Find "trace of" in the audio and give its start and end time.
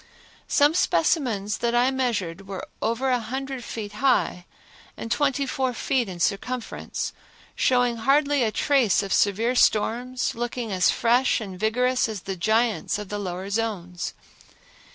8.51-9.13